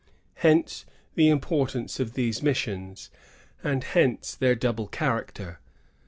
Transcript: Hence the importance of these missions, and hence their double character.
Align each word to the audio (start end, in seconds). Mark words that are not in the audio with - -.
Hence 0.37 0.87
the 1.13 1.29
importance 1.29 1.99
of 1.99 2.13
these 2.13 2.41
missions, 2.41 3.11
and 3.63 3.83
hence 3.83 4.33
their 4.33 4.55
double 4.55 4.87
character. 4.87 5.59